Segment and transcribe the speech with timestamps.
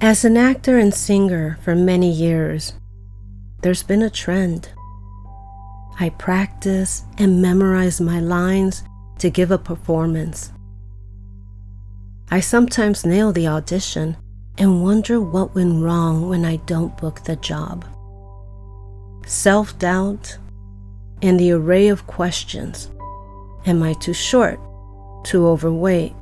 [0.00, 2.74] As an actor and singer for many years,
[3.62, 4.68] there's been a trend.
[5.98, 8.84] I practice and memorize my lines
[9.20, 10.52] to give a performance.
[12.30, 14.18] I sometimes nail the audition
[14.58, 17.86] and wonder what went wrong when I don't book the job.
[19.24, 20.36] Self doubt
[21.22, 22.90] and the array of questions
[23.64, 24.60] Am I too short,
[25.24, 26.12] too overweight,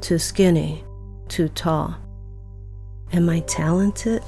[0.00, 0.82] too skinny,
[1.28, 1.96] too tall?
[3.12, 4.22] Am I talented?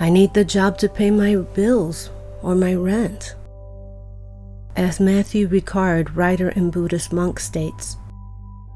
[0.00, 2.10] I need the job to pay my bills
[2.42, 3.36] or my rent.
[4.76, 7.96] As Matthieu Ricard, writer and Buddhist monk, states,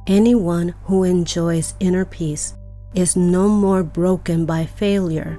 [0.07, 2.55] anyone who enjoys inner peace
[2.95, 5.39] is no more broken by failure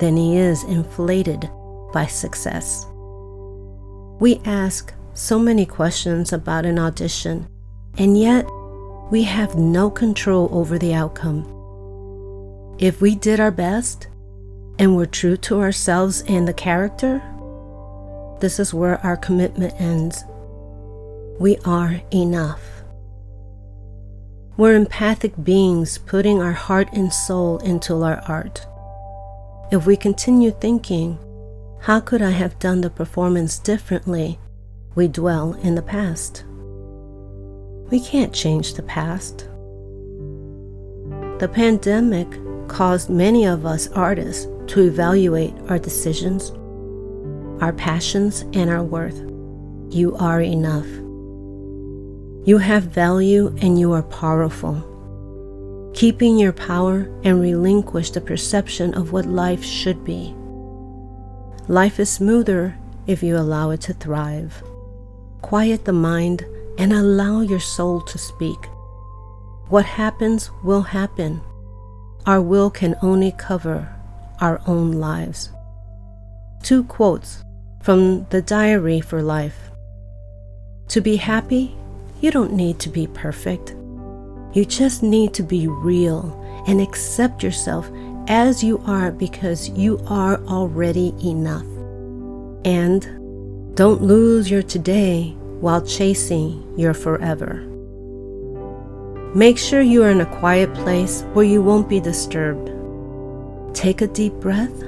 [0.00, 1.48] than he is inflated
[1.92, 2.86] by success.
[4.18, 7.46] We ask so many questions about an audition,
[7.98, 8.46] and yet
[9.10, 11.61] we have no control over the outcome.
[12.78, 14.08] If we did our best
[14.78, 17.22] and were true to ourselves and the character,
[18.40, 20.24] this is where our commitment ends.
[21.38, 22.60] We are enough.
[24.56, 28.66] We're empathic beings putting our heart and soul into our art.
[29.70, 31.18] If we continue thinking,
[31.80, 34.38] how could I have done the performance differently?
[34.94, 36.44] We dwell in the past.
[37.90, 39.48] We can't change the past.
[41.38, 42.28] The pandemic
[42.68, 46.50] caused many of us artists to evaluate our decisions,
[47.62, 49.20] our passions, and our worth.
[49.90, 50.86] You are enough.
[52.44, 54.88] You have value and you are powerful.
[55.94, 60.34] Keeping your power and relinquish the perception of what life should be.
[61.68, 64.62] Life is smoother if you allow it to thrive.
[65.42, 66.44] Quiet the mind
[66.78, 68.58] and allow your soul to speak.
[69.68, 71.40] What happens will happen.
[72.24, 73.88] Our will can only cover
[74.40, 75.50] our own lives.
[76.62, 77.42] Two quotes
[77.82, 79.70] from the Diary for Life.
[80.88, 81.74] To be happy,
[82.20, 83.74] you don't need to be perfect.
[84.52, 86.38] You just need to be real
[86.68, 87.90] and accept yourself
[88.28, 91.66] as you are because you are already enough.
[92.64, 93.02] And
[93.74, 97.71] don't lose your today while chasing your forever.
[99.34, 102.70] Make sure you are in a quiet place where you won't be disturbed.
[103.74, 104.82] Take a deep breath.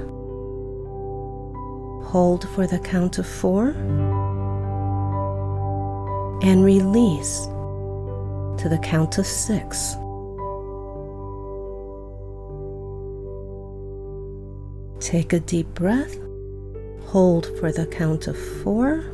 [2.10, 3.68] Hold for the count of four.
[6.42, 7.46] And release
[8.60, 9.94] to the count of six.
[15.00, 16.18] Take a deep breath.
[17.06, 19.06] Hold for the count of four.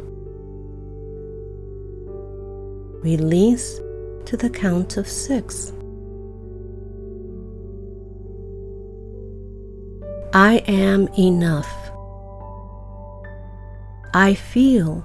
[3.04, 3.80] Release
[4.26, 5.72] to the count of six.
[10.32, 11.72] I am enough.
[14.14, 15.04] I feel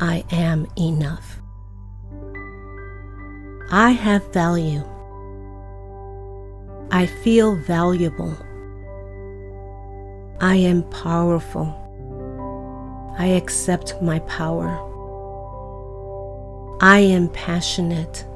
[0.00, 1.40] I am enough.
[3.70, 4.82] I have value.
[6.90, 8.36] I feel valuable.
[10.40, 11.80] I am powerful.
[13.18, 14.70] I accept my power.
[16.80, 18.26] I am passionate.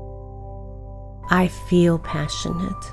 [1.31, 2.93] I feel passionate.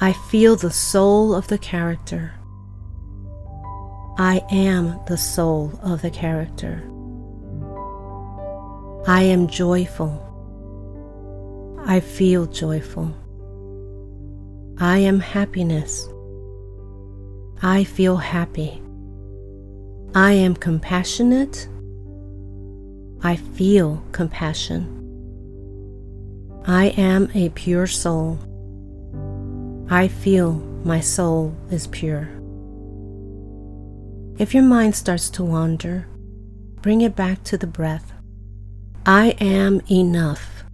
[0.00, 2.34] I feel the soul of the character.
[4.18, 6.82] I am the soul of the character.
[9.06, 10.20] I am joyful.
[11.86, 13.14] I feel joyful.
[14.78, 16.08] I am happiness.
[17.62, 18.82] I feel happy.
[20.14, 21.66] I am compassionate.
[23.22, 25.03] I feel compassion.
[26.66, 28.38] I am a pure soul.
[29.90, 32.30] I feel my soul is pure.
[34.38, 36.08] If your mind starts to wander,
[36.80, 38.14] bring it back to the breath.
[39.04, 40.64] I am enough.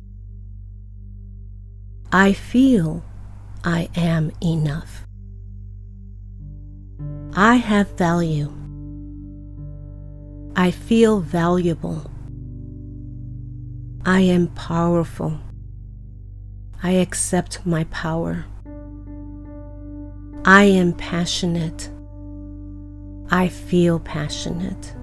[2.13, 3.03] I feel
[3.65, 5.05] I am enough.
[7.35, 8.53] I have value.
[10.55, 12.09] I feel valuable.
[14.07, 15.41] I am powerful.
[16.83, 18.47] I accept my power.
[20.45, 21.91] I am passionate.
[23.31, 24.95] I feel passionate.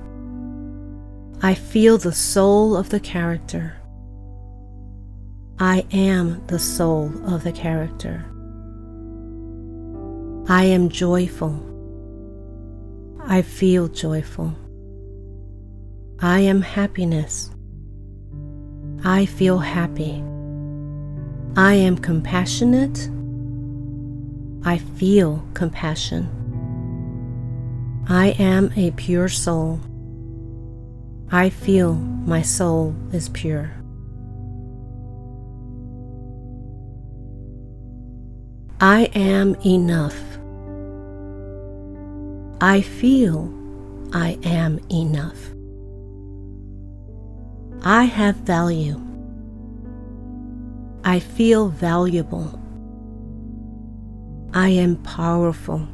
[1.43, 3.77] I feel the soul of the character.
[5.59, 8.25] I am the soul of the character.
[10.49, 11.63] I am joyful.
[13.19, 14.55] I feel joyful.
[16.19, 17.51] I am happiness.
[19.03, 20.23] I feel happy.
[21.57, 23.09] I am compassionate.
[24.63, 26.29] I feel compassion.
[28.07, 29.79] I am a pure soul.
[31.31, 33.71] I feel my soul is pure.
[38.79, 40.37] I am enough.
[42.61, 43.51] I feel
[44.13, 45.39] I am enough.
[47.83, 49.06] I have value.
[51.07, 52.61] I feel valuable.
[54.53, 55.87] I am powerful.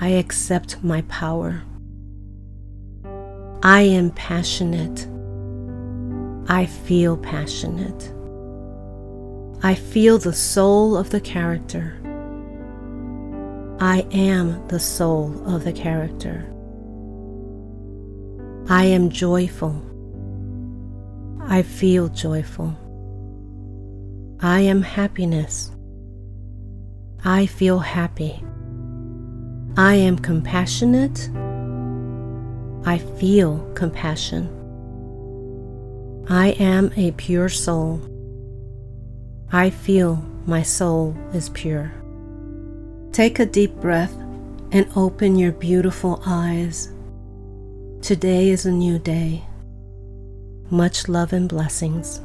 [0.00, 1.62] I accept my power.
[3.62, 5.06] I am passionate.
[6.48, 8.14] I feel passionate.
[9.62, 11.98] I feel the soul of the character.
[13.78, 16.46] I am the soul of the character.
[18.70, 19.82] I am joyful.
[21.42, 22.74] I feel joyful.
[24.40, 25.70] I am happiness.
[27.24, 28.44] I feel happy.
[29.78, 31.30] I am compassionate.
[32.84, 34.52] I feel compassion.
[36.28, 38.00] I am a pure soul.
[39.52, 41.92] I feel my soul is pure.
[43.12, 44.14] Take a deep breath
[44.70, 46.92] and open your beautiful eyes.
[48.02, 49.44] Today is a new day.
[50.68, 52.20] Much love and blessings.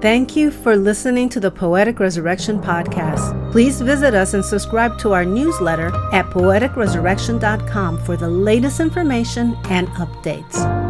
[0.00, 3.50] Thank you for listening to the Poetic Resurrection podcast.
[3.50, 9.88] Please visit us and subscribe to our newsletter at poeticresurrection.com for the latest information and
[9.88, 10.87] updates.